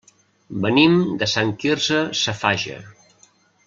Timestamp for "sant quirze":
1.35-2.03